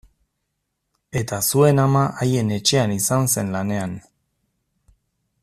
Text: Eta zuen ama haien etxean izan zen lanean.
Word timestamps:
Eta 1.21 1.37
zuen 1.49 1.81
ama 1.83 2.01
haien 2.23 2.49
etxean 2.57 2.95
izan 2.97 3.31
zen 3.35 3.53
lanean. 3.59 3.95